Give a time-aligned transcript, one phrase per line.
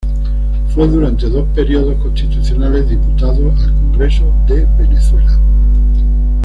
[0.73, 5.39] Fue durante dos períodos constitucionales diputado al Congreso de Venezuela.